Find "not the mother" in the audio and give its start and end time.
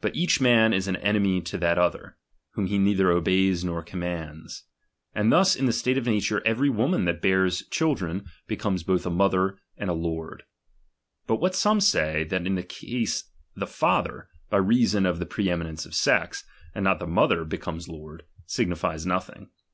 16.82-17.44